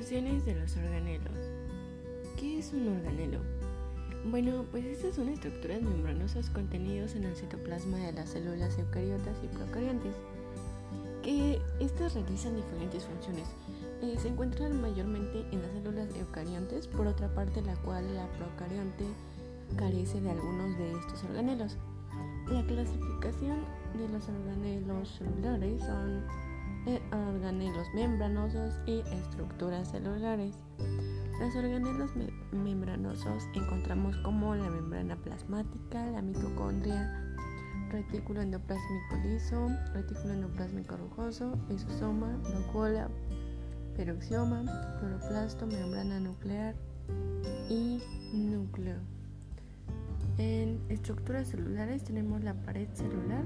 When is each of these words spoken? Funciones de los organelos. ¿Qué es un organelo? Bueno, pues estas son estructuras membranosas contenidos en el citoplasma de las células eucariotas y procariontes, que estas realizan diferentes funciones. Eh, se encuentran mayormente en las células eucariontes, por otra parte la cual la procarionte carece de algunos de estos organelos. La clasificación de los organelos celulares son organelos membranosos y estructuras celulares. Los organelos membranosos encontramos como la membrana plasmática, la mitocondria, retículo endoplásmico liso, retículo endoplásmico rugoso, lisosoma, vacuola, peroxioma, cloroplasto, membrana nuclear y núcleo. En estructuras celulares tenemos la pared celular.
Funciones 0.00 0.46
de 0.46 0.54
los 0.54 0.74
organelos. 0.78 1.52
¿Qué 2.38 2.58
es 2.58 2.72
un 2.72 2.88
organelo? 2.88 3.38
Bueno, 4.30 4.64
pues 4.70 4.86
estas 4.86 5.16
son 5.16 5.28
estructuras 5.28 5.82
membranosas 5.82 6.48
contenidos 6.48 7.14
en 7.16 7.24
el 7.24 7.36
citoplasma 7.36 7.98
de 7.98 8.12
las 8.12 8.30
células 8.30 8.78
eucariotas 8.78 9.36
y 9.44 9.48
procariontes, 9.48 10.14
que 11.22 11.60
estas 11.80 12.14
realizan 12.14 12.56
diferentes 12.56 13.04
funciones. 13.04 13.46
Eh, 14.00 14.16
se 14.18 14.28
encuentran 14.28 14.80
mayormente 14.80 15.44
en 15.52 15.60
las 15.60 15.70
células 15.72 16.16
eucariontes, 16.16 16.86
por 16.86 17.06
otra 17.06 17.28
parte 17.34 17.60
la 17.60 17.76
cual 17.82 18.14
la 18.14 18.26
procarionte 18.38 19.04
carece 19.76 20.18
de 20.22 20.30
algunos 20.30 20.78
de 20.78 20.92
estos 20.92 21.24
organelos. 21.24 21.76
La 22.48 22.64
clasificación 22.64 23.58
de 23.98 24.08
los 24.08 24.26
organelos 24.30 25.10
celulares 25.18 25.82
son 25.82 26.24
organelos 27.12 27.86
membranosos 27.94 28.78
y 28.86 29.00
estructuras 29.00 29.90
celulares. 29.90 30.56
Los 31.40 31.56
organelos 31.56 32.10
membranosos 32.52 33.48
encontramos 33.54 34.16
como 34.18 34.54
la 34.54 34.68
membrana 34.68 35.16
plasmática, 35.16 36.04
la 36.06 36.22
mitocondria, 36.22 37.34
retículo 37.90 38.42
endoplásmico 38.42 39.16
liso, 39.24 39.68
retículo 39.92 40.34
endoplásmico 40.34 40.96
rugoso, 40.96 41.58
lisosoma, 41.68 42.36
vacuola, 42.54 43.08
peroxioma, 43.96 44.64
cloroplasto, 44.98 45.66
membrana 45.66 46.20
nuclear 46.20 46.74
y 47.68 48.02
núcleo. 48.32 48.96
En 50.38 50.80
estructuras 50.88 51.48
celulares 51.48 52.04
tenemos 52.04 52.42
la 52.42 52.54
pared 52.54 52.88
celular. 52.94 53.44